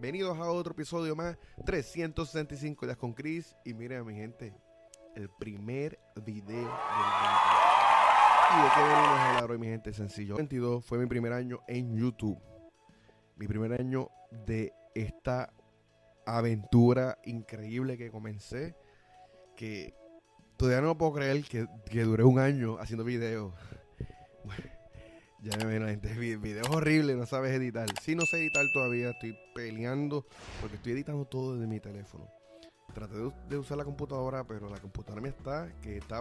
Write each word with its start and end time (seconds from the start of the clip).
Bienvenidos 0.00 0.38
a 0.38 0.50
otro 0.50 0.72
episodio 0.72 1.14
más, 1.14 1.36
365 1.66 2.86
días 2.86 2.96
con 2.96 3.12
Chris. 3.12 3.54
Y 3.66 3.74
miren, 3.74 4.06
mi 4.06 4.14
gente, 4.14 4.54
el 5.14 5.28
primer 5.28 5.98
video 6.24 6.56
del 6.56 6.64
22. 6.64 6.72
¿Y 8.50 8.62
de 8.62 8.68
qué 8.74 8.80
venimos 8.80 9.18
a 9.18 9.28
hablar 9.28 9.50
hoy, 9.50 9.58
mi 9.58 9.66
gente? 9.66 9.92
Sencillo. 9.92 10.36
22 10.36 10.82
fue 10.86 10.96
mi 10.96 11.04
primer 11.04 11.34
año 11.34 11.60
en 11.68 11.94
YouTube. 11.94 12.40
Mi 13.36 13.46
primer 13.46 13.78
año 13.78 14.08
de 14.46 14.72
esta 14.94 15.52
aventura 16.24 17.18
increíble 17.26 17.98
que 17.98 18.10
comencé. 18.10 18.74
Que 19.54 19.94
todavía 20.56 20.80
no 20.80 20.96
puedo 20.96 21.12
creer 21.12 21.44
que, 21.44 21.66
que 21.90 22.04
duré 22.04 22.24
un 22.24 22.38
año 22.38 22.78
haciendo 22.78 23.04
videos. 23.04 23.52
Ya 25.42 25.56
me 25.56 25.64
ven 25.64 25.82
la 25.82 25.90
gente, 25.90 26.08
videos 26.38 26.68
horribles, 26.68 27.16
no 27.16 27.26
sabes 27.26 27.52
editar. 27.52 27.88
Sí, 28.02 28.14
no 28.14 28.26
sé 28.26 28.38
editar 28.38 28.64
todavía, 28.72 29.10
estoy 29.10 29.36
peleando 29.54 30.26
porque 30.60 30.76
estoy 30.76 30.92
editando 30.92 31.24
todo 31.24 31.54
desde 31.54 31.66
mi 31.66 31.80
teléfono. 31.80 32.28
Traté 32.92 33.14
de, 33.48 33.56
usar 33.56 33.78
la 33.78 33.84
computadora, 33.84 34.44
pero 34.44 34.68
la 34.68 34.78
computadora 34.78 35.22
me 35.22 35.28
está, 35.28 35.72
que 35.80 35.98
está 35.98 36.20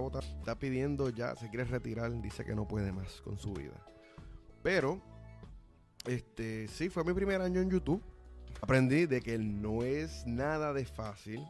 pidiendo 0.58 1.10
ya, 1.10 1.36
se 1.36 1.50
quiere 1.50 1.66
retirar, 1.66 2.22
dice 2.22 2.46
que 2.46 2.54
no 2.54 2.68
puede 2.68 2.92
más 2.92 3.22
con 3.22 3.40
su 3.40 3.54
vida. 3.54 3.74
Pero, 4.62 5.02
este, 6.06 6.68
sí, 6.68 6.90
fue 6.90 7.04
mi 7.04 7.14
primer 7.14 7.42
año 7.42 7.60
en 7.60 7.72
YouTube. 7.72 8.04
Aprendí 8.62 9.06
de 9.08 9.22
que 9.22 9.38
no 9.40 9.84
es 9.84 10.26
nada 10.28 10.72
de 10.74 10.86
fácil. 10.86 11.44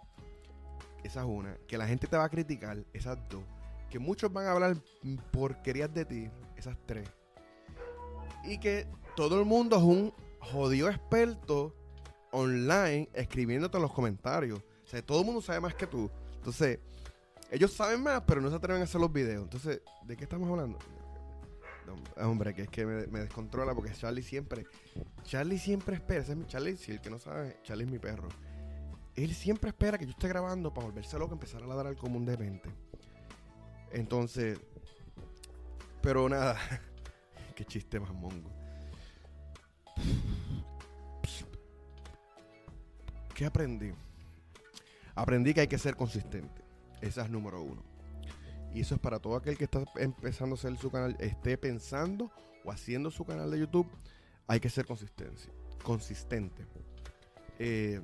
Esa 1.04 1.22
es 1.22 1.28
una. 1.28 1.56
Que 1.68 1.78
la 1.78 1.88
gente 1.88 2.08
te 2.08 2.16
va 2.16 2.24
a 2.24 2.30
criticar. 2.30 2.78
Esas 2.94 3.18
dos. 3.30 3.44
Que 3.90 4.00
muchos 4.00 4.32
van 4.32 4.46
a 4.46 4.52
hablar 4.52 4.78
porquerías 5.32 5.94
de 5.94 6.06
ti. 6.06 6.30
Esas 6.56 6.78
tres 6.86 7.10
y 8.50 8.58
que 8.60 8.88
todo 9.16 9.40
el 9.40 9.46
mundo 9.46 9.78
es 9.78 9.84
un 9.84 10.14
jodido 10.40 10.90
experto 10.90 11.76
online 12.32 13.10
escribiéndote 13.14 13.78
en 13.78 13.84
los 13.84 13.94
comentarios. 13.94 14.60
O 14.60 14.88
sea, 14.88 15.02
todo 15.02 15.20
el 15.20 15.26
mundo 15.26 15.42
sabe 15.42 15.60
más 15.60 15.76
que 15.76 15.88
tú. 15.88 16.10
Entonces, 16.36 16.80
ellos 17.52 17.74
saben 17.74 18.02
más, 18.02 18.24
pero 18.26 18.42
no 18.42 18.50
se 18.50 18.56
atreven 18.56 18.82
a 18.82 18.86
hacer 18.86 19.02
los 19.02 19.12
videos. 19.12 19.44
Entonces, 19.44 19.82
¿de 20.04 20.18
qué 20.18 20.24
estamos 20.24 20.50
hablando? 20.50 20.78
hombre, 22.18 22.54
que 22.54 22.64
es 22.64 22.70
que 22.70 22.86
me, 22.86 23.20
descontrola 23.20 23.74
porque 23.74 23.92
Charlie 23.94 24.22
siempre. 24.22 24.66
Charlie 25.24 25.58
siempre 25.58 25.96
espera. 25.96 26.24
Charlie, 26.46 26.78
si 26.78 26.92
el 26.92 27.02
que 27.02 27.10
no 27.10 27.18
sabe, 27.18 27.58
Charlie 27.64 27.86
es 27.86 27.92
mi 27.92 28.00
perro. 28.00 28.30
Él 29.16 29.34
siempre 29.34 29.70
espera 29.70 29.98
que 29.98 30.06
yo 30.06 30.12
esté 30.12 30.28
grabando 30.28 30.74
para 30.74 30.86
volverse 30.88 31.18
loco, 31.18 31.34
empezar 31.34 31.64
a 31.64 31.68
ladrar 31.68 31.96
común 31.98 32.26
de 32.26 32.38
mente. 32.38 32.70
Entonces, 33.92 34.60
pero 36.02 36.30
nada. 36.30 36.58
Qué 37.60 37.66
chiste 37.66 38.00
más 38.00 38.14
mongo. 38.14 38.50
¿Qué 43.36 43.46
aprendí? 43.46 43.92
Aprendí 45.14 45.54
que 45.54 45.60
hay 45.60 45.68
que 45.68 45.78
ser 45.78 45.98
consistente. 45.98 46.64
Esa 47.02 47.26
es 47.26 47.30
número 47.30 47.62
uno. 47.62 47.84
Y 48.74 48.80
eso 48.80 48.96
es 48.96 49.02
para 49.02 49.20
todo 49.20 49.36
aquel 49.36 49.58
que 49.58 49.66
está 49.66 49.84
empezando 49.98 50.56
a 50.56 50.58
hacer 50.58 50.78
su 50.78 50.90
canal, 50.90 51.18
esté 51.20 51.58
pensando 51.58 52.32
o 52.64 52.72
haciendo 52.72 53.12
su 53.12 53.26
canal 53.26 53.52
de 53.52 53.60
YouTube. 53.60 53.90
Hay 54.48 54.62
que 54.62 54.70
ser 54.70 54.86
consistencia, 54.86 55.52
consistente. 55.84 56.66
Eh, 57.60 58.00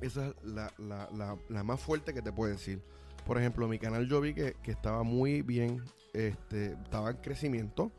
esa 0.00 0.28
es 0.28 0.34
la, 0.44 1.62
más 1.62 1.78
fuerte 1.78 2.14
que 2.14 2.22
te 2.22 2.32
puedo 2.32 2.50
decir. 2.50 2.82
Por 3.26 3.36
ejemplo, 3.36 3.68
mi 3.68 3.78
canal 3.78 4.08
yo 4.08 4.22
vi 4.22 4.32
que, 4.32 4.56
que 4.62 4.70
estaba 4.70 5.02
muy 5.02 5.42
bien, 5.42 5.84
este, 6.14 6.72
estaba 6.72 7.10
en 7.10 7.16
crecimiento 7.18 7.92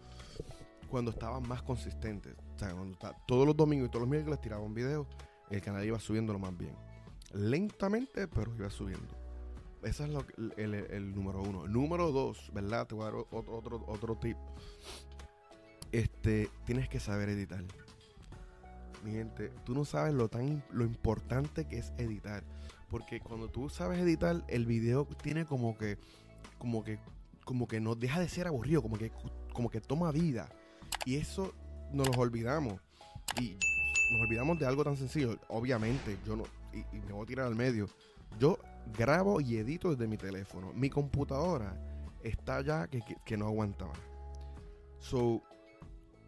cuando 0.94 1.10
estaban 1.10 1.42
más 1.48 1.64
consistentes. 1.64 2.36
O 2.56 2.60
sea, 2.60 2.70
cuando 2.70 2.96
todos 3.26 3.48
los 3.48 3.58
domingos 3.58 3.88
y 3.88 3.90
todos 3.90 4.02
los 4.02 4.10
miércoles 4.12 4.40
tiraba 4.40 4.62
un 4.62 4.76
video, 4.76 5.08
el 5.50 5.60
canal 5.60 5.84
iba 5.84 6.00
subiendo 6.00 6.34
lo 6.34 6.38
más 6.38 6.56
bien. 6.56 6.76
Lentamente, 7.34 8.28
pero 8.28 8.56
iba 8.56 8.70
subiendo. 8.70 9.08
Ese 9.82 10.04
es 10.04 10.10
lo, 10.12 10.24
el, 10.56 11.16
número 11.16 11.42
uno. 11.42 11.68
Número 11.68 12.12
dos, 12.12 12.52
¿verdad? 12.54 12.86
Te 12.86 12.94
voy 12.94 13.02
a 13.02 13.06
dar 13.06 13.16
otro, 13.16 13.58
otro, 13.58 13.84
otro 13.88 14.16
tip. 14.18 14.38
Este, 15.92 16.52
tienes 16.64 16.88
que 16.90 17.00
saber 17.00 17.28
editar. 17.30 17.64
Mi 19.04 19.14
gente, 19.14 19.50
tú 19.66 19.74
no 19.74 19.86
sabes 19.86 20.14
lo 20.14 20.30
tan 20.30 20.64
lo 20.70 20.86
importante 20.86 21.66
que 21.66 21.80
es 21.80 21.92
editar. 21.98 22.44
Porque 22.88 23.20
cuando 23.20 23.48
tú 23.48 23.68
sabes 23.68 23.98
editar, 23.98 24.44
el 24.48 24.68
video 24.68 25.08
tiene 25.24 25.46
como 25.46 25.76
que, 25.76 25.98
como 26.60 26.84
que, 26.84 27.00
como 27.46 27.68
que 27.68 27.82
no 27.82 27.96
deja 27.96 28.20
de 28.20 28.30
ser 28.30 28.46
aburrido, 28.46 28.84
como 28.84 29.00
que, 29.00 29.12
como 29.54 29.72
que 29.72 29.82
toma 29.82 30.12
vida. 30.12 30.50
Y 31.06 31.16
eso 31.16 31.54
nos 31.92 32.16
lo 32.16 32.22
olvidamos. 32.22 32.80
Y 33.40 33.58
nos 34.12 34.22
olvidamos 34.22 34.60
de 34.60 34.66
algo 34.66 34.84
tan 34.84 34.98
sencillo. 34.98 35.38
Obviamente, 35.50 36.18
yo 36.26 36.36
no. 36.36 36.44
Y, 36.72 36.98
me 36.98 37.14
voy 37.14 37.24
a 37.24 37.28
tirar 37.28 37.48
al 37.48 37.56
medio. 37.56 37.88
Yo 38.40 38.58
grabo 38.98 39.42
y 39.42 39.58
edito 39.58 39.92
desde 39.92 40.08
mi 40.08 40.18
teléfono. 40.18 40.72
Mi 40.74 40.90
computadora 40.90 41.76
está 42.22 42.62
ya 42.62 42.88
que, 42.88 43.38
no 43.38 43.48
aguantaba. 43.48 43.94
So, 45.00 45.42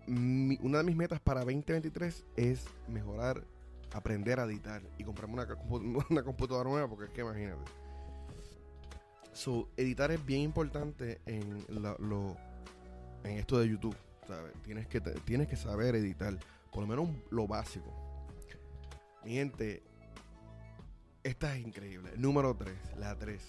una 0.08 0.80
de 0.80 0.84
mis 0.84 0.96
metas 0.96 1.20
para 1.20 1.42
2023 1.42 2.26
es 2.36 2.66
mejorar, 2.88 3.44
aprender 3.94 4.40
a 4.40 4.44
editar 4.44 4.82
y 4.98 5.04
comprarme 5.04 5.34
una, 5.36 5.48
una 6.10 6.24
computadora 6.24 6.70
nueva 6.70 6.88
porque 6.88 7.06
es 7.06 7.12
que 7.12 7.22
imagínate. 7.22 7.64
So, 9.34 9.68
editar 9.76 10.12
es 10.12 10.26
bien 10.26 10.42
importante 10.42 11.20
en, 11.26 11.66
lo, 11.70 12.38
en 13.24 13.38
esto 13.38 13.60
de 13.60 13.68
YouTube. 13.68 13.96
Tienes 14.64 14.88
que, 14.88 15.02
tienes 15.02 15.48
que 15.48 15.56
saber 15.56 15.96
editar, 15.96 16.38
por 16.72 16.82
lo 16.82 16.88
menos 16.88 17.10
lo 17.30 17.48
básico. 17.48 17.94
Mi 19.24 19.34
gente, 19.34 19.84
esta 21.24 21.56
es 21.56 21.66
increíble. 21.66 22.12
Número 22.18 22.56
3, 22.56 22.74
la 22.98 23.18
3. 23.18 23.42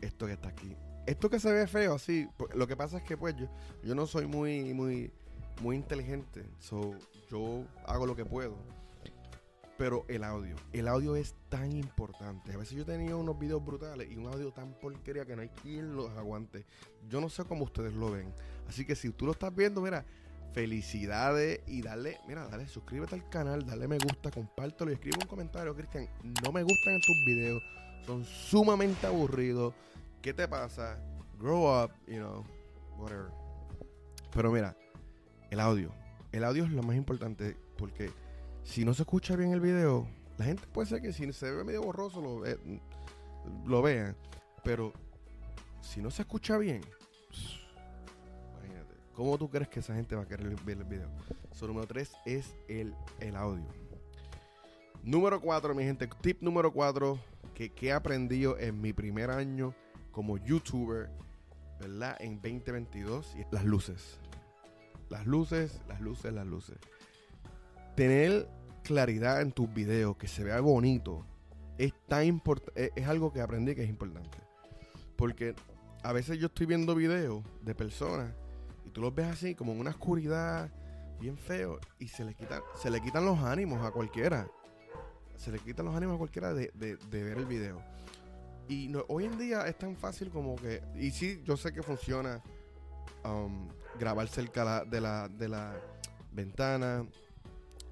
Esto 0.00 0.26
que 0.26 0.32
está 0.32 0.48
aquí. 0.48 0.76
Esto 1.06 1.30
que 1.30 1.38
se 1.38 1.52
ve 1.52 1.66
feo 1.68 1.94
así, 1.94 2.28
lo 2.54 2.66
que 2.66 2.76
pasa 2.76 2.98
es 2.98 3.04
que 3.04 3.16
pues 3.16 3.36
yo, 3.36 3.46
yo 3.84 3.94
no 3.94 4.06
soy 4.06 4.26
muy, 4.26 4.74
muy, 4.74 5.12
muy 5.60 5.76
inteligente. 5.76 6.44
So, 6.58 6.94
yo 7.30 7.64
hago 7.86 8.06
lo 8.06 8.16
que 8.16 8.24
puedo. 8.24 8.56
Pero 9.78 10.06
el 10.08 10.24
audio, 10.24 10.56
el 10.72 10.88
audio 10.88 11.16
es 11.16 11.34
tan 11.50 11.70
importante. 11.72 12.52
A 12.52 12.56
veces 12.56 12.76
yo 12.76 12.86
tenía 12.86 13.14
unos 13.14 13.38
videos 13.38 13.64
brutales 13.64 14.10
y 14.10 14.16
un 14.16 14.26
audio 14.26 14.50
tan 14.50 14.72
porquería 14.80 15.26
que 15.26 15.36
no 15.36 15.42
hay 15.42 15.50
quien 15.50 15.94
los 15.94 16.10
aguante. 16.16 16.64
Yo 17.08 17.20
no 17.20 17.28
sé 17.28 17.44
cómo 17.44 17.64
ustedes 17.64 17.92
lo 17.92 18.10
ven. 18.10 18.32
Así 18.68 18.86
que 18.86 18.94
si 18.94 19.10
tú 19.10 19.26
lo 19.26 19.32
estás 19.32 19.54
viendo, 19.54 19.82
mira, 19.82 20.06
felicidades 20.54 21.60
y 21.66 21.82
dale, 21.82 22.18
mira, 22.26 22.48
dale, 22.48 22.66
suscríbete 22.66 23.14
al 23.14 23.28
canal, 23.28 23.66
dale 23.66 23.86
me 23.86 23.98
gusta, 23.98 24.30
compártelo 24.30 24.90
y 24.90 24.94
escribe 24.94 25.18
un 25.20 25.28
comentario, 25.28 25.74
Cristian. 25.74 26.08
No 26.42 26.50
me 26.50 26.62
gustan 26.62 26.98
tus 27.00 27.24
videos, 27.26 27.62
son 28.06 28.24
sumamente 28.24 29.06
aburridos. 29.06 29.74
¿Qué 30.22 30.32
te 30.32 30.48
pasa? 30.48 30.98
Grow 31.38 31.84
up, 31.84 31.90
you 32.06 32.16
know, 32.16 32.42
whatever. 32.96 33.30
Pero 34.32 34.50
mira, 34.50 34.74
el 35.50 35.60
audio. 35.60 35.92
El 36.32 36.44
audio 36.44 36.64
es 36.64 36.70
lo 36.70 36.82
más 36.82 36.96
importante 36.96 37.56
porque 37.76 38.10
si 38.66 38.84
no 38.84 38.92
se 38.92 39.02
escucha 39.02 39.36
bien 39.36 39.52
el 39.52 39.60
video, 39.60 40.06
la 40.36 40.44
gente 40.44 40.66
puede 40.72 40.88
ser 40.88 41.00
que 41.00 41.12
si 41.12 41.32
se 41.32 41.50
ve 41.50 41.64
medio 41.64 41.82
borroso 41.82 42.20
lo, 42.20 42.42
lo 43.64 43.82
vean. 43.82 44.16
Pero 44.64 44.92
si 45.80 46.02
no 46.02 46.10
se 46.10 46.22
escucha 46.22 46.58
bien, 46.58 46.82
imagínate, 48.52 48.94
¿cómo 49.14 49.38
tú 49.38 49.48
crees 49.48 49.68
que 49.68 49.80
esa 49.80 49.94
gente 49.94 50.16
va 50.16 50.22
a 50.22 50.26
querer 50.26 50.48
ver 50.64 50.78
el 50.78 50.84
video? 50.84 51.08
So, 51.52 51.68
número 51.68 51.86
3 51.86 52.12
es 52.26 52.54
el, 52.68 52.92
el 53.20 53.36
audio. 53.36 53.66
Número 55.04 55.40
4, 55.40 55.74
mi 55.74 55.84
gente, 55.84 56.08
tip 56.20 56.42
número 56.42 56.72
4 56.72 57.18
que, 57.54 57.70
que 57.70 57.86
he 57.86 57.92
aprendido 57.92 58.58
en 58.58 58.80
mi 58.80 58.92
primer 58.92 59.30
año 59.30 59.74
como 60.10 60.38
youtuber, 60.38 61.08
¿verdad? 61.78 62.16
En 62.18 62.34
2022, 62.42 63.36
las 63.52 63.64
luces. 63.64 64.18
Las 65.08 65.24
luces, 65.24 65.80
las 65.86 66.00
luces, 66.00 66.32
las 66.32 66.46
luces 66.46 66.76
tener 67.96 68.48
claridad 68.84 69.40
en 69.40 69.50
tus 69.50 69.72
videos, 69.72 70.16
que 70.16 70.28
se 70.28 70.44
vea 70.44 70.60
bonito, 70.60 71.26
es 71.78 71.92
tan 72.06 72.40
es, 72.74 73.06
algo 73.08 73.32
que 73.32 73.40
aprendí 73.40 73.74
que 73.74 73.82
es 73.82 73.88
importante. 73.88 74.38
Porque 75.16 75.54
a 76.02 76.12
veces 76.12 76.38
yo 76.38 76.46
estoy 76.46 76.66
viendo 76.66 76.94
videos 76.94 77.42
de 77.62 77.74
personas 77.74 78.32
y 78.84 78.90
tú 78.90 79.00
los 79.00 79.14
ves 79.14 79.26
así 79.26 79.54
como 79.54 79.72
en 79.72 79.80
una 79.80 79.90
oscuridad 79.90 80.70
bien 81.18 81.36
feo 81.36 81.80
y 81.98 82.08
se 82.08 82.24
le 82.24 82.34
quitan, 82.34 82.60
se 82.80 83.00
quitan 83.00 83.24
los 83.24 83.38
ánimos 83.40 83.84
a 83.84 83.90
cualquiera. 83.90 84.46
Se 85.36 85.50
le 85.50 85.58
quitan 85.58 85.86
los 85.86 85.94
ánimos 85.94 86.16
a 86.16 86.18
cualquiera 86.18 86.54
de, 86.54 86.70
ver 87.10 87.38
el 87.38 87.46
video. 87.46 87.82
Y 88.68 88.92
hoy 89.08 89.24
en 89.24 89.38
día 89.38 89.66
es 89.66 89.78
tan 89.78 89.96
fácil 89.96 90.30
como 90.30 90.56
que, 90.56 90.82
y 90.96 91.10
sí, 91.10 91.42
yo 91.44 91.56
sé 91.56 91.72
que 91.72 91.82
funciona 91.82 92.42
um, 93.24 93.68
grabar 93.98 94.28
cerca 94.28 94.84
de 94.84 95.00
la, 95.00 95.28
de 95.28 95.48
la 95.48 95.76
ventana, 96.32 97.06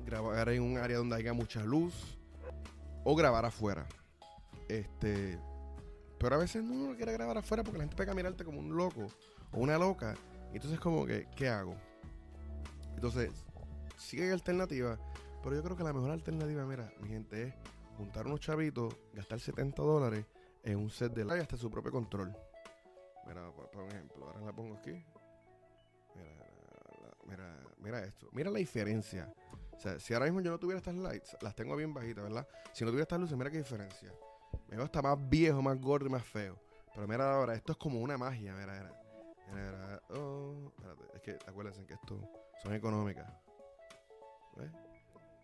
grabar 0.04 0.48
en 0.50 0.62
un 0.62 0.78
área 0.78 0.98
donde 0.98 1.16
haya 1.16 1.32
mucha 1.32 1.62
luz 1.62 2.18
o 3.04 3.14
grabar 3.14 3.44
afuera. 3.44 3.86
Este, 4.68 5.38
pero 6.18 6.36
a 6.36 6.38
veces 6.38 6.62
uno 6.62 6.90
no 6.90 6.96
quiere 6.96 7.12
grabar 7.12 7.38
afuera 7.38 7.62
porque 7.62 7.78
la 7.78 7.84
gente 7.84 7.96
pega 7.96 8.12
a 8.12 8.14
mirarte 8.14 8.44
como 8.44 8.58
un 8.58 8.76
loco 8.76 9.06
o 9.52 9.58
una 9.58 9.78
loca. 9.78 10.14
Entonces 10.52 10.78
como 10.80 11.04
que, 11.06 11.26
¿qué 11.36 11.48
hago? 11.48 11.74
Entonces, 12.94 13.30
si 13.98 14.20
hay 14.20 14.30
alternativa, 14.30 14.98
Pero 15.42 15.56
yo 15.56 15.62
creo 15.62 15.76
que 15.76 15.84
la 15.84 15.92
mejor 15.92 16.10
alternativa, 16.10 16.64
mira, 16.64 16.90
mi 17.00 17.08
gente, 17.08 17.48
es 17.48 17.54
juntar 17.98 18.26
unos 18.26 18.40
chavitos, 18.40 18.96
gastar 19.12 19.38
70 19.38 19.82
dólares 19.82 20.24
en 20.62 20.78
un 20.78 20.90
set 20.90 21.12
de 21.12 21.22
live 21.22 21.40
hasta 21.40 21.58
su 21.58 21.70
propio 21.70 21.92
control. 21.92 22.34
Mira, 23.26 23.50
por, 23.52 23.86
ejemplo, 23.88 24.26
ahora 24.26 24.40
la 24.40 24.52
pongo 24.54 24.76
aquí. 24.76 25.04
Mira, 26.14 26.46
mira, 27.26 27.60
mira 27.78 28.04
esto. 28.04 28.28
Mira 28.32 28.50
la 28.50 28.58
diferencia. 28.58 29.30
O 29.76 29.80
sea, 29.80 29.98
si 29.98 30.14
ahora 30.14 30.26
mismo 30.26 30.40
yo 30.40 30.50
no 30.50 30.58
tuviera 30.58 30.78
estas 30.78 30.94
lights, 30.94 31.36
las 31.40 31.54
tengo 31.54 31.76
bien 31.76 31.92
bajitas, 31.92 32.24
¿verdad? 32.24 32.46
Si 32.72 32.84
no 32.84 32.90
tuviera 32.90 33.02
estas 33.02 33.20
luces, 33.20 33.36
mira 33.36 33.50
qué 33.50 33.58
diferencia. 33.58 34.12
Me 34.68 34.76
veo 34.76 34.84
hasta 34.84 35.02
más 35.02 35.18
viejo, 35.28 35.60
más 35.62 35.80
gordo 35.80 36.06
y 36.06 36.10
más 36.10 36.24
feo. 36.24 36.58
Pero 36.94 37.08
mira 37.08 37.34
ahora, 37.34 37.54
esto 37.54 37.72
es 37.72 37.78
como 37.78 38.00
una 38.00 38.16
magia, 38.16 38.54
mira, 38.54 38.72
mira. 39.52 40.02
oh, 40.10 40.72
espérate, 40.76 41.16
es 41.16 41.22
que 41.22 41.50
acuérdense 41.50 41.84
que 41.86 41.94
esto 41.94 42.20
son 42.62 42.72
económicas. 42.72 43.30
¿Ves? 44.56 44.70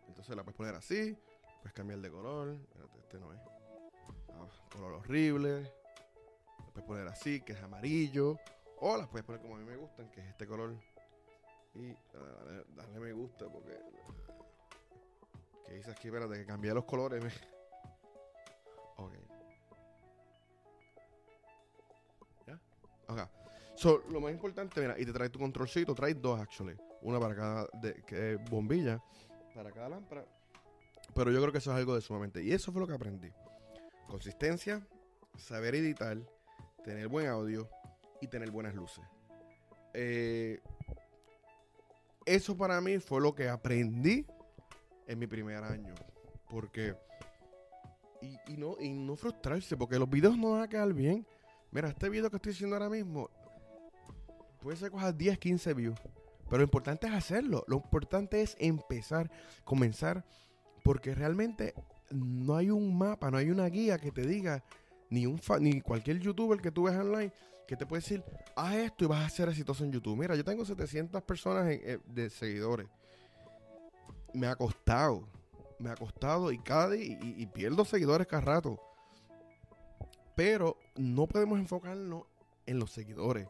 Entonces 0.07 0.37
la 0.37 0.45
puedes 0.45 0.57
poner 0.57 0.75
así, 0.75 1.17
puedes 1.59 1.73
cambiar 1.73 2.01
de 2.01 2.11
color. 2.11 2.51
Espérate, 2.51 2.99
este 3.01 3.19
no 3.19 3.33
es. 3.33 3.41
Ah, 4.33 4.47
color 4.73 4.95
horrible. 4.95 5.63
La 5.63 6.67
puedes 6.73 6.87
poner 6.87 7.09
así, 7.09 7.41
que 7.41 7.53
es 7.53 7.63
amarillo. 7.63 8.37
O 8.79 8.97
las 8.97 9.09
puedes 9.09 9.27
poner 9.27 9.43
como 9.43 9.57
a 9.57 9.59
mí 9.59 9.65
me 9.65 9.77
gustan, 9.77 10.11
que 10.11 10.21
es 10.21 10.27
este 10.29 10.47
color. 10.47 10.75
Y 11.75 11.95
darle 12.77 13.01
me 13.01 13.13
gusta 13.13 13.47
porque. 13.49 13.79
¿Qué 15.67 15.75
dice 15.75 15.91
aquí? 15.93 16.09
Espérate, 16.09 16.35
que 16.35 16.47
cambié 16.47 16.75
los 16.75 16.85
colores. 16.85 17.23
Ok. 18.97 19.13
¿Ya? 22.47 22.61
Ok. 23.09 23.21
So, 23.77 24.03
lo 24.11 24.21
más 24.21 24.33
importante, 24.33 24.81
mira, 24.81 24.99
y 24.99 25.07
te 25.07 25.13
trae 25.13 25.31
tu 25.31 25.39
controlcito, 25.39 25.95
trae 25.95 26.15
dos 26.15 26.41
actually. 26.41 26.77
Una 27.03 27.19
para 27.19 27.35
cada 27.35 27.69
de, 27.81 28.03
que 28.03 28.37
bombilla, 28.51 29.03
para 29.55 29.71
cada 29.71 29.89
lámpara. 29.89 30.27
Pero 31.15 31.31
yo 31.31 31.41
creo 31.41 31.53
que 31.53 31.59
eso 31.59 31.71
es 31.71 31.77
algo 31.79 31.95
de 31.95 32.01
sumamente. 32.01 32.43
Y 32.43 32.53
eso 32.53 32.73
fue 32.73 32.81
lo 32.81 32.87
que 32.87 32.95
aprendí. 32.95 33.31
Consistencia, 34.07 34.87
saber 35.39 35.77
editar, 35.77 36.19
tener 36.85 37.09
buen 37.09 37.27
audio 37.27 37.69
y 38.21 38.27
tener 38.27 38.51
buenas 38.51 38.75
luces. 38.75 39.05
Eh, 39.95 40.61
eso 42.27 42.57
para 42.57 42.81
mí 42.81 42.99
fue 42.99 43.21
lo 43.21 43.35
que 43.35 43.49
aprendí 43.49 44.27
en 45.07 45.19
mi 45.19 45.27
primer 45.27 45.63
año. 45.65 45.95
Porque 46.49 46.95
y, 48.21 48.57
no, 48.57 48.77
y 48.81 48.91
no 48.91 49.17
frustrarse, 49.17 49.77
porque 49.77 49.99
los 49.99 50.09
videos 50.09 50.37
no 50.37 50.53
van 50.53 50.63
a 50.63 50.69
quedar 50.69 50.93
bien. 50.93 51.27
Mira, 51.71 51.89
este 51.89 52.09
video 52.09 52.31
que 52.31 52.37
estoy 52.37 52.53
haciendo 52.53 52.77
ahora 52.77 52.89
mismo 52.89 53.31
puede 54.61 54.77
ser 54.77 54.91
cosas 54.91 55.17
10, 55.17 55.39
15 55.39 55.75
views. 55.75 55.99
Pero 56.45 56.59
lo 56.59 56.65
importante 56.65 57.07
es 57.07 57.13
hacerlo. 57.13 57.65
Lo 57.69 57.77
importante 57.77 58.43
es 58.43 58.57
empezar, 58.59 59.31
comenzar. 59.65 60.25
Porque 60.83 61.15
realmente 61.15 61.75
no 62.11 62.57
hay 62.57 62.71
un 62.71 62.97
mapa, 62.97 63.31
no 63.31 63.39
hay 63.39 63.51
una 63.51 63.67
guía 63.67 63.99
que 63.99 64.11
te 64.11 64.27
diga, 64.27 64.65
ni, 65.11 65.27
un 65.27 65.41
ni 65.61 65.81
cualquier 65.81 66.19
youtuber 66.19 66.61
que 66.61 66.71
tú 66.71 66.85
ves 66.85 66.97
online, 66.97 67.33
que 67.71 67.77
te 67.77 67.87
puede 67.87 68.03
decir, 68.03 68.25
haz 68.57 68.75
esto 68.75 69.05
y 69.05 69.07
vas 69.07 69.25
a 69.25 69.31
ser 69.31 69.49
exitoso 69.49 69.85
en 69.85 69.93
YouTube. 69.93 70.19
Mira, 70.19 70.35
yo 70.35 70.45
tengo 70.45 70.65
700 70.65 71.23
personas 71.23 71.71
eh, 71.71 72.01
de 72.05 72.29
seguidores. 72.29 72.89
Me 74.35 74.49
ha 74.49 74.57
costado 74.57 75.25
me 75.81 75.91
ha 75.91 75.95
costado 75.95 76.53
y 76.53 76.59
cada 76.59 76.91
día 76.91 77.19
y, 77.23 77.47
pierdo 77.47 77.85
seguidores 77.85 78.27
cada 78.27 78.43
rato. 78.43 78.79
Pero 80.37 80.77
no 80.97 81.27
podemos 81.27 81.59
enfocarnos 81.59 82.25
en 82.67 82.79
los 82.79 82.91
seguidores. 82.91 83.49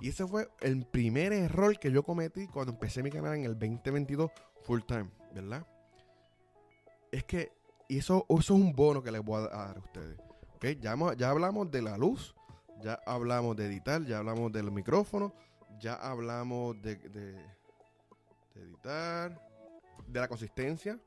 Y 0.00 0.08
ese 0.08 0.26
fue 0.26 0.48
el 0.60 0.84
primer 0.86 1.32
error 1.32 1.78
que 1.78 1.92
yo 1.92 2.02
cometí 2.02 2.46
cuando 2.46 2.72
empecé 2.72 3.02
mi 3.02 3.10
canal 3.10 3.34
en 3.34 3.44
el 3.44 3.58
2022 3.58 4.30
full 4.62 4.80
time, 4.86 5.10
¿verdad? 5.34 5.66
Es 7.12 7.24
que, 7.24 7.52
eso, 7.88 8.24
eso 8.28 8.38
es 8.38 8.50
un 8.50 8.72
bono 8.72 9.02
que 9.02 9.10
les 9.10 9.22
voy 9.22 9.36
a 9.36 9.48
dar 9.48 9.76
a 9.76 9.80
ustedes. 9.80 10.18
¿okay? 10.56 10.78
Ya, 10.80 10.96
ya 11.16 11.30
hablamos 11.30 11.70
de 11.70 11.82
la 11.82 11.98
luz, 11.98 12.34
ya 12.82 13.00
hablamos 13.06 13.56
de 13.56 13.66
editar, 13.66 14.04
ya 14.04 14.18
hablamos 14.18 14.52
del 14.52 14.70
micrófono, 14.70 15.32
ya 15.78 15.94
hablamos 15.94 16.80
de, 16.82 16.92
editar, 18.54 19.40
de 20.06 20.20
la 20.20 20.28
consistencia, 20.28 20.98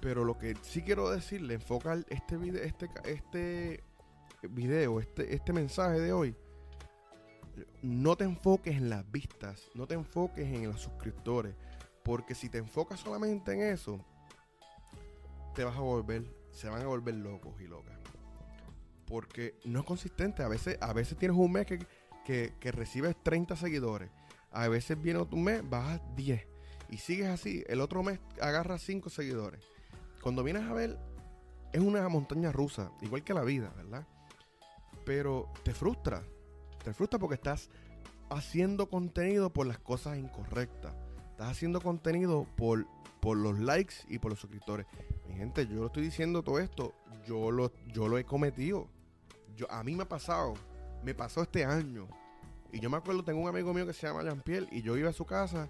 pero 0.00 0.24
lo 0.24 0.36
que 0.38 0.54
sí 0.62 0.82
quiero 0.82 1.10
decirle, 1.10 1.54
enfocar 1.54 2.04
este 2.08 2.36
video, 2.36 2.62
este, 2.62 2.88
este 3.04 3.84
video, 4.42 5.00
este, 5.00 5.34
este 5.34 5.52
mensaje 5.52 6.00
de 6.00 6.12
hoy, 6.12 6.36
no 7.82 8.16
te 8.16 8.24
enfoques 8.24 8.76
en 8.76 8.90
las 8.90 9.10
vistas, 9.10 9.70
no 9.74 9.86
te 9.86 9.94
enfoques 9.94 10.46
en 10.46 10.68
los 10.68 10.80
suscriptores, 10.80 11.54
porque 12.02 12.34
si 12.34 12.48
te 12.48 12.58
enfocas 12.58 13.00
solamente 13.00 13.52
en 13.52 13.62
eso, 13.62 14.04
te 15.54 15.64
vas 15.64 15.76
a 15.76 15.80
volver, 15.80 16.24
se 16.50 16.68
van 16.68 16.82
a 16.82 16.86
volver 16.86 17.14
locos 17.14 17.60
y 17.60 17.66
locas. 17.66 18.03
Porque 19.14 19.54
no 19.62 19.78
es 19.78 19.84
consistente. 19.84 20.42
A 20.42 20.48
veces, 20.48 20.76
a 20.80 20.92
veces 20.92 21.16
tienes 21.16 21.36
un 21.36 21.52
mes 21.52 21.66
que, 21.66 21.78
que, 22.58 22.72
recibes 22.72 23.14
30 23.22 23.54
seguidores. 23.54 24.10
A 24.50 24.66
veces 24.66 25.00
viene 25.00 25.20
otro 25.20 25.38
mes, 25.38 25.62
bajas 25.70 26.00
10. 26.16 26.44
Y 26.90 26.96
sigues 26.96 27.28
así. 27.28 27.62
El 27.68 27.80
otro 27.80 28.02
mes 28.02 28.18
agarras 28.40 28.82
5 28.82 29.10
seguidores. 29.10 29.60
Cuando 30.20 30.42
vienes 30.42 30.64
a 30.64 30.72
ver, 30.72 30.98
es 31.72 31.80
una 31.80 32.08
montaña 32.08 32.50
rusa, 32.50 32.90
igual 33.02 33.22
que 33.22 33.34
la 33.34 33.44
vida, 33.44 33.72
¿verdad? 33.76 34.04
Pero 35.06 35.52
te 35.62 35.72
frustra. 35.72 36.24
Te 36.82 36.92
frustra 36.92 37.20
porque 37.20 37.36
estás 37.36 37.70
haciendo 38.30 38.88
contenido 38.88 39.52
por 39.52 39.68
las 39.68 39.78
cosas 39.78 40.18
incorrectas. 40.18 40.92
Estás 41.30 41.52
haciendo 41.52 41.80
contenido 41.80 42.48
por, 42.56 42.84
por 43.20 43.36
los 43.36 43.60
likes 43.60 43.94
y 44.08 44.18
por 44.18 44.32
los 44.32 44.40
suscriptores. 44.40 44.86
Mi 45.28 45.36
gente, 45.36 45.68
yo 45.68 45.76
lo 45.76 45.86
estoy 45.86 46.02
diciendo 46.02 46.42
todo 46.42 46.58
esto. 46.58 46.94
Yo 47.28 47.52
lo, 47.52 47.70
yo 47.92 48.08
lo 48.08 48.18
he 48.18 48.24
cometido. 48.24 48.88
Yo, 49.56 49.70
a 49.70 49.82
mí 49.82 49.94
me 49.94 50.02
ha 50.02 50.08
pasado. 50.08 50.54
Me 51.02 51.14
pasó 51.14 51.42
este 51.42 51.64
año. 51.64 52.08
Y 52.72 52.80
yo 52.80 52.90
me 52.90 52.96
acuerdo, 52.96 53.22
tengo 53.22 53.40
un 53.40 53.48
amigo 53.48 53.72
mío 53.72 53.86
que 53.86 53.92
se 53.92 54.06
llama 54.06 54.22
Jean-Pierre 54.22 54.66
y 54.72 54.82
yo 54.82 54.96
iba 54.96 55.10
a 55.10 55.12
su 55.12 55.24
casa 55.24 55.68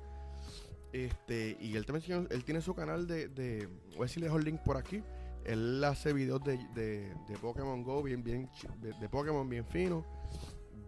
este, 0.95 1.57
y 1.61 1.75
él 1.75 1.85
también 1.85 2.29
él 2.31 2.45
tiene 2.45 2.61
su 2.61 2.73
canal 2.73 3.09
de, 3.09 3.27
de 3.27 3.69
voy 3.97 3.99
a 3.99 4.03
decirle 4.03 4.29
el 4.29 4.45
link 4.45 4.61
por 4.61 4.77
aquí. 4.77 5.03
Él 5.45 5.83
hace 5.83 6.13
videos 6.13 6.43
de, 6.45 6.57
de, 6.73 7.13
de 7.29 7.39
Pokémon 7.39 7.83
Go 7.83 8.01
bien, 8.01 8.23
bien, 8.23 8.49
de, 8.81 9.09
Pokémon 9.09 9.47
bien 9.49 9.67
fino. 9.67 10.05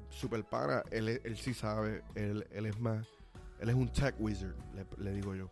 Super 0.08 0.44
para, 0.44 0.84
él, 0.92 1.20
él 1.24 1.36
sí 1.36 1.52
sabe, 1.52 2.04
él, 2.14 2.46
él, 2.52 2.66
es 2.66 2.78
más, 2.78 3.04
él 3.58 3.68
es 3.68 3.74
un 3.74 3.92
tech 3.92 4.14
wizard, 4.20 4.54
le, 4.96 5.12
digo 5.12 5.34
yo. 5.34 5.50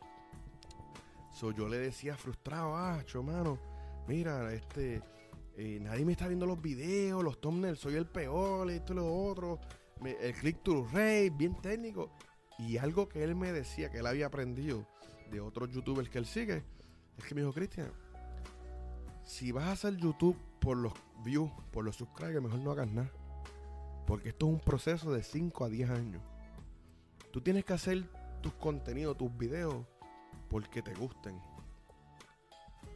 So, 1.33 1.51
yo 1.51 1.69
le 1.69 1.79
decía 1.79 2.17
frustrado, 2.17 2.77
ah, 2.77 3.03
mano, 3.25 3.59
mira, 4.07 4.53
este, 4.55 5.03
nadie 5.57 6.05
me 6.05 6.13
está 6.13 6.27
viendo 6.27 6.47
los 6.47 6.61
videos, 6.61 7.23
los 7.23 7.41
thumbnails, 7.41 7.79
soy 7.79 7.95
el 7.95 8.07
peor, 8.07 8.71
esto 8.71 8.93
y 8.93 8.97
lo 8.97 9.13
otro. 9.13 9.61
el 10.05 10.35
click 10.35 10.63
to 10.63 10.87
rate, 10.93 11.31
bien 11.31 11.55
técnico. 11.61 12.11
Y 12.59 12.77
algo 12.79 13.09
que 13.09 13.23
él 13.23 13.35
me 13.35 13.53
decía 13.53 13.91
que 13.91 13.99
él 13.99 14.07
había 14.07 14.27
aprendido 14.27 14.87
de 15.31 15.41
otros 15.41 15.71
youtubers 15.71 16.09
que 16.09 16.19
él 16.19 16.27
sigue, 16.27 16.63
es 17.19 17.25
que 17.25 17.35
me 17.35 17.41
dijo, 17.41 17.53
Cristian, 17.53 17.91
si 19.25 19.53
vas 19.53 19.65
a 19.65 19.73
hacer 19.73 19.97
YouTube 19.97 20.37
por 20.61 20.77
los 20.77 20.93
views, 21.25 21.51
por 21.73 21.85
los 21.85 21.97
subscribers, 21.97 22.43
mejor 22.43 22.61
no 22.61 22.71
hagas 22.73 22.91
nada. 22.91 23.11
Porque 24.07 24.31
esto 24.31 24.47
es 24.47 24.53
un 24.53 24.61
proceso 24.61 25.13
de 25.13 25.23
5 25.23 25.65
a 25.65 25.69
10 25.69 25.91
años. 25.91 26.23
Tú 27.33 27.41
tienes 27.41 27.65
que 27.65 27.73
hacer 27.73 28.05
tus 28.43 28.53
contenidos, 28.55 29.17
tus 29.17 29.37
videos, 29.37 29.87
porque 30.49 30.83
te 30.83 30.95
gusten. 30.95 31.41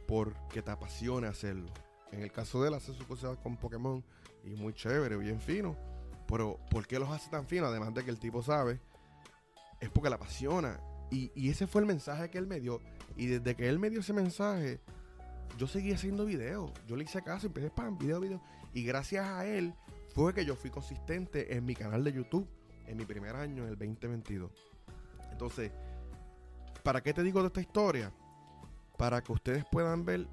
Porque 0.07 0.61
te 0.61 0.71
apasiona 0.71 1.29
hacerlo. 1.29 1.71
En 2.11 2.21
el 2.21 2.31
caso 2.31 2.61
de 2.61 2.69
él, 2.69 2.73
hace 2.73 2.93
sus 2.93 3.05
cosas 3.05 3.37
con 3.37 3.57
Pokémon 3.57 4.03
y 4.43 4.49
muy 4.55 4.73
chévere, 4.73 5.17
bien 5.17 5.39
fino. 5.39 5.75
Pero, 6.27 6.59
¿por 6.69 6.87
qué 6.87 6.99
los 6.99 7.09
hace 7.09 7.29
tan 7.29 7.47
finos? 7.47 7.69
Además 7.69 7.93
de 7.93 8.03
que 8.03 8.11
el 8.11 8.19
tipo 8.19 8.41
sabe 8.41 8.79
es 9.79 9.89
porque 9.89 10.09
la 10.09 10.15
apasiona. 10.15 10.79
Y, 11.11 11.49
ese 11.49 11.65
fue 11.65 11.81
el 11.81 11.87
mensaje 11.87 12.29
que 12.29 12.37
él 12.37 12.47
me 12.47 12.59
dio. 12.59 12.81
Y 13.15 13.27
desde 13.27 13.55
que 13.55 13.67
él 13.67 13.79
me 13.79 13.89
dio 13.89 14.01
ese 14.01 14.13
mensaje, 14.13 14.79
yo 15.57 15.67
seguí 15.67 15.91
haciendo 15.91 16.25
videos. 16.25 16.71
Yo 16.87 16.95
le 16.95 17.03
hice 17.03 17.21
caso, 17.23 17.47
empecé 17.47 17.67
spam, 17.67 17.97
video, 17.97 18.19
video. 18.19 18.41
Y 18.73 18.83
gracias 18.83 19.27
a 19.27 19.45
él 19.45 19.73
fue 20.13 20.33
que 20.33 20.45
yo 20.45 20.55
fui 20.55 20.69
consistente 20.69 21.55
en 21.55 21.65
mi 21.65 21.75
canal 21.75 22.03
de 22.03 22.13
YouTube 22.13 22.47
en 22.89 22.97
mi 22.97 23.05
primer 23.05 23.35
año, 23.35 23.63
en 23.63 23.69
el 23.69 23.77
2022. 23.77 24.51
Entonces, 25.31 25.71
¿para 26.83 27.01
qué 27.01 27.13
te 27.13 27.21
digo 27.21 27.41
de 27.41 27.47
esta 27.47 27.61
historia? 27.61 28.11
Para 28.97 29.21
que 29.21 29.31
ustedes 29.31 29.63
puedan 29.71 30.03
ver, 30.03 30.27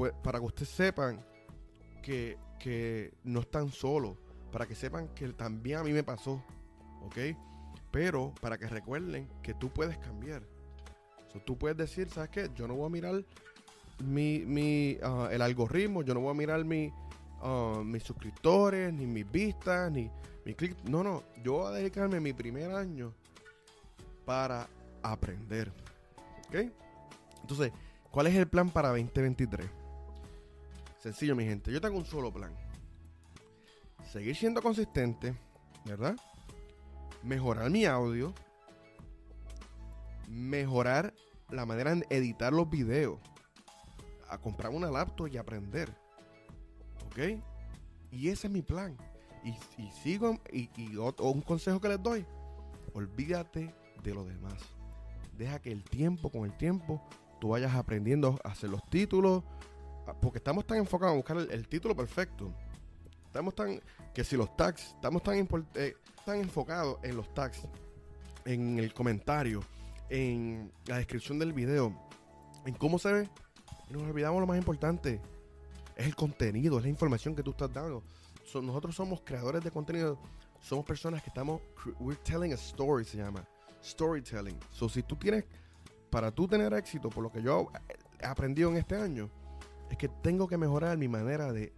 pues, 0.00 0.14
para 0.22 0.38
que 0.38 0.46
ustedes 0.46 0.70
sepan 0.70 1.22
que, 2.02 2.38
que 2.58 3.12
no 3.22 3.40
están 3.40 3.70
solos. 3.70 4.16
Para 4.50 4.64
que 4.64 4.74
sepan 4.74 5.08
que 5.08 5.28
también 5.34 5.76
a 5.76 5.82
mí 5.82 5.92
me 5.92 6.02
pasó. 6.02 6.42
¿Ok? 7.02 7.36
Pero 7.90 8.32
para 8.40 8.56
que 8.56 8.66
recuerden 8.66 9.28
que 9.42 9.52
tú 9.52 9.68
puedes 9.68 9.98
cambiar. 9.98 10.42
tú 11.44 11.58
puedes 11.58 11.76
decir, 11.76 12.08
¿sabes 12.08 12.30
qué? 12.30 12.50
Yo 12.54 12.66
no 12.66 12.76
voy 12.76 12.86
a 12.86 12.88
mirar 12.88 13.22
mi, 14.02 14.38
mi 14.46 14.96
ah, 15.02 15.28
el 15.30 15.42
algoritmo, 15.42 16.02
yo 16.02 16.14
no 16.14 16.20
voy 16.20 16.30
a 16.30 16.34
mirar 16.34 16.64
mi, 16.64 16.90
ah, 17.42 17.82
mis 17.84 18.02
suscriptores, 18.02 18.90
ni 18.94 19.04
mis 19.04 19.30
vistas, 19.30 19.92
ni 19.92 20.10
mi 20.46 20.54
clic. 20.54 20.78
No, 20.84 21.04
no, 21.04 21.24
yo 21.44 21.58
voy 21.58 21.66
a 21.66 21.76
dedicarme 21.76 22.20
mi 22.20 22.32
primer 22.32 22.70
año 22.74 23.12
para 24.24 24.66
aprender. 25.02 25.70
¿Ok? 26.48 26.72
Entonces, 27.42 27.70
¿cuál 28.10 28.28
es 28.28 28.34
el 28.34 28.48
plan 28.48 28.70
para 28.70 28.88
2023? 28.88 29.79
Sencillo, 31.00 31.34
mi 31.34 31.44
gente. 31.44 31.72
Yo 31.72 31.80
tengo 31.80 31.96
un 31.96 32.04
solo 32.04 32.30
plan. 32.30 32.54
Seguir 34.12 34.36
siendo 34.36 34.60
consistente, 34.60 35.34
¿verdad? 35.86 36.14
Mejorar 37.22 37.70
mi 37.70 37.86
audio. 37.86 38.34
Mejorar 40.28 41.14
la 41.48 41.64
manera 41.64 41.94
de 41.94 42.06
editar 42.10 42.52
los 42.52 42.68
videos. 42.68 43.18
A 44.28 44.36
comprar 44.36 44.72
una 44.72 44.90
laptop 44.90 45.28
y 45.28 45.38
aprender. 45.38 45.88
¿Ok? 47.06 47.42
Y 48.10 48.28
ese 48.28 48.48
es 48.48 48.52
mi 48.52 48.60
plan. 48.60 48.96
Y, 49.42 49.54
sigo, 50.02 50.38
y, 50.52 50.68
un 50.96 51.40
consejo 51.40 51.80
que 51.80 51.88
les 51.88 52.02
doy, 52.02 52.26
olvídate 52.92 53.74
de 54.02 54.14
lo 54.14 54.24
demás. 54.24 54.60
Deja 55.38 55.60
que 55.60 55.72
el 55.72 55.82
tiempo, 55.82 56.28
con 56.28 56.44
el 56.44 56.54
tiempo, 56.58 57.02
tú 57.40 57.48
vayas 57.48 57.74
aprendiendo 57.74 58.38
a 58.44 58.50
hacer 58.50 58.68
los 58.68 58.84
títulos, 58.90 59.44
porque 60.20 60.38
estamos 60.38 60.66
tan 60.66 60.78
enfocados 60.78 61.12
en 61.12 61.18
buscar 61.18 61.36
el, 61.38 61.68
título 61.68 61.94
perfecto. 61.94 62.52
Estamos 63.26 63.54
tan, 63.54 63.80
que 64.12 64.24
si 64.24 64.36
los 64.36 64.56
tags, 64.56 64.94
estamos 64.94 65.22
tan, 65.22 65.48
eh, 65.74 65.94
tan 66.24 66.40
enfocados 66.40 66.98
en 67.02 67.16
los 67.16 67.32
tags, 67.32 67.62
en 68.44 68.78
el 68.78 68.92
comentario, 68.92 69.60
en 70.08 70.72
la 70.86 70.96
descripción 70.96 71.38
del 71.38 71.52
video, 71.52 71.94
en 72.66 72.74
cómo 72.74 72.98
se 72.98 73.12
ve, 73.12 73.28
y 73.88 73.92
nos 73.92 74.02
olvidamos 74.02 74.40
lo 74.40 74.46
más 74.46 74.58
importante, 74.58 75.20
es 75.96 76.06
el 76.06 76.16
contenido, 76.16 76.78
es 76.78 76.84
la 76.84 76.88
información 76.88 77.36
que 77.36 77.42
tú 77.42 77.50
estás 77.50 77.72
dando. 77.72 78.02
nosotros 78.54 78.94
somos 78.94 79.20
creadores 79.20 79.62
de 79.62 79.70
contenido, 79.70 80.18
somos 80.60 80.84
personas 80.84 81.22
que 81.22 81.28
estamos, 81.28 81.60
we're 81.98 82.20
telling 82.22 82.52
a 82.52 82.56
story, 82.56 83.04
se 83.04 83.18
llama, 83.18 83.46
storytelling. 83.82 84.58
So, 84.70 84.88
si 84.88 85.02
tú 85.02 85.16
tienes, 85.16 85.44
para 86.10 86.30
tú 86.30 86.48
tener 86.48 86.72
éxito, 86.74 87.08
por 87.08 87.22
lo 87.22 87.30
que 87.30 87.42
yo 87.42 87.70
he 88.18 88.26
aprendido 88.26 88.70
en 88.70 88.76
este 88.76 88.96
año, 88.96 89.30
es 89.90 89.98
que 89.98 90.08
tengo 90.08 90.48
que 90.48 90.56
mejorar 90.56 90.96
mi 90.96 91.08
manera 91.08 91.52
de, 91.52 91.72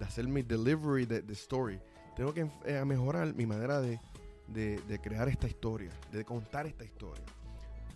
hacer 0.00 0.28
mi 0.28 0.42
delivery 0.42 1.06
de, 1.06 1.32
story. 1.32 1.80
Tengo 2.14 2.32
que 2.32 2.46
eh, 2.64 2.84
mejorar 2.84 3.34
mi 3.34 3.46
manera 3.46 3.80
de, 3.80 3.98
de, 4.48 5.00
crear 5.02 5.28
esta 5.28 5.48
historia, 5.48 5.90
de 6.12 6.24
contar 6.24 6.66
esta 6.66 6.84
historia. 6.84 7.24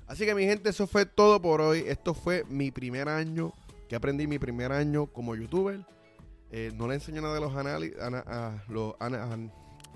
Así 0.06 0.24
que 0.24 0.34
mi 0.34 0.44
gente, 0.44 0.70
eso 0.70 0.86
fue 0.86 1.06
todo 1.06 1.40
por 1.40 1.60
hoy. 1.60 1.84
Esto 1.86 2.14
fue 2.14 2.44
mi 2.48 2.70
primer 2.70 3.08
año 3.08 3.52
que 3.88 3.96
aprendí 3.96 4.26
mi 4.26 4.38
primer 4.38 4.72
año 4.72 5.06
como 5.06 5.36
youtuber. 5.36 5.84
Eh, 6.50 6.72
no 6.74 6.88
le 6.88 6.94
enseñé 6.94 7.20
nada 7.20 7.34
de 7.34 7.40
los, 7.40 7.54
a, 7.54 8.64
los 8.68 8.94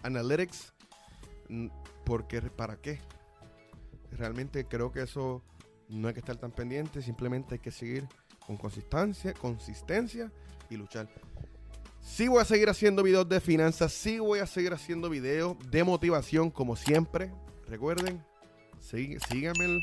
analytics, 0.02 0.72
porque 2.04 2.40
¿para 2.42 2.76
qué? 2.76 3.00
Realmente 4.12 4.66
creo 4.66 4.92
que 4.92 5.02
eso 5.02 5.42
no 5.88 6.08
hay 6.08 6.14
que 6.14 6.20
estar 6.20 6.36
tan 6.36 6.52
pendiente, 6.52 7.02
simplemente 7.02 7.54
hay 7.54 7.60
que 7.60 7.72
seguir 7.72 8.06
con 8.46 8.56
consistencia, 8.56 9.34
consistencia 9.34 10.30
y 10.70 10.76
luchar. 10.76 11.08
Sí 12.00 12.28
voy 12.28 12.42
a 12.42 12.44
seguir 12.44 12.68
haciendo 12.68 13.02
videos 13.02 13.28
de 13.28 13.40
finanzas, 13.40 13.92
sí 13.92 14.18
voy 14.18 14.40
a 14.40 14.46
seguir 14.46 14.72
haciendo 14.72 15.08
videos 15.08 15.56
de 15.70 15.84
motivación 15.84 16.50
como 16.50 16.76
siempre. 16.76 17.32
Recuerden, 17.66 18.22
síganme, 18.78 19.82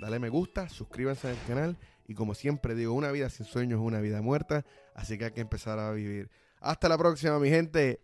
dale 0.00 0.18
me 0.18 0.30
gusta, 0.30 0.68
suscríbanse 0.68 1.28
al 1.28 1.38
canal 1.46 1.76
y 2.08 2.14
como 2.14 2.34
siempre 2.34 2.74
digo, 2.74 2.94
una 2.94 3.12
vida 3.12 3.28
sin 3.28 3.46
sueños 3.46 3.80
es 3.80 3.86
una 3.86 4.00
vida 4.00 4.22
muerta, 4.22 4.64
así 4.94 5.18
que 5.18 5.26
hay 5.26 5.32
que 5.32 5.42
empezar 5.42 5.78
a 5.78 5.92
vivir. 5.92 6.30
Hasta 6.60 6.88
la 6.88 6.96
próxima, 6.96 7.38
mi 7.38 7.50
gente. 7.50 8.00